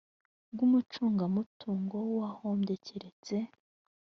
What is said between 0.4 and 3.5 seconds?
bw umucungamutungo w uwahombye keretse